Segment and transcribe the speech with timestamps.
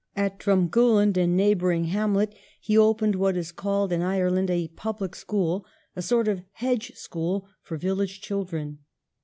[0.15, 5.13] At Drumgooland, a neighboring ham let, he opened what is called in Ireland a public
[5.13, 5.63] school;
[5.95, 8.79] a sort of hedge school for village chil dren.